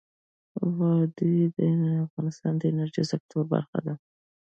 [0.77, 1.59] وادي د
[2.05, 3.93] افغانستان د انرژۍ سکتور برخه ده.